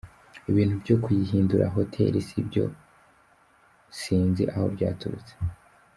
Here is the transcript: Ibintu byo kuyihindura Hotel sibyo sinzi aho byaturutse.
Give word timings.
Ibintu 0.49 0.75
byo 0.83 0.95
kuyihindura 1.03 1.65
Hotel 1.75 2.13
sibyo 2.27 2.65
sinzi 3.99 4.43
aho 4.53 4.65
byaturutse. 4.75 5.33